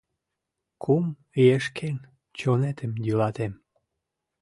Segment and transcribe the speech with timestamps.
[0.83, 1.05] Кум
[1.41, 1.97] иешкен
[2.37, 3.53] чонетым йӱлатем.